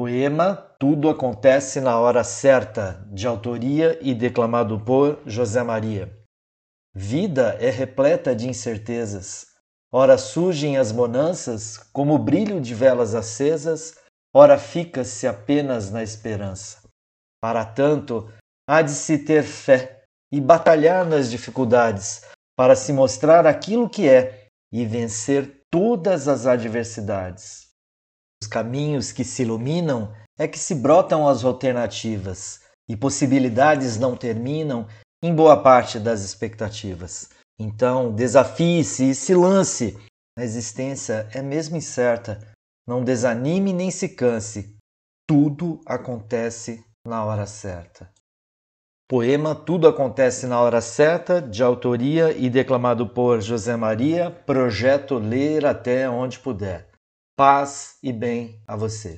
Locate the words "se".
18.92-19.18, 22.76-22.92, 29.24-29.42, 30.58-30.74, 39.14-39.34, 43.90-44.08